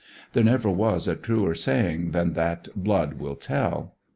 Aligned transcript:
There 0.33 0.43
never 0.43 0.67
was 0.67 1.07
a 1.07 1.15
truer 1.15 1.53
saying 1.53 2.09
than 2.09 2.33
that 2.33 2.69
"Blood 2.75 3.19
will 3.19 3.35
tell." 3.35 3.97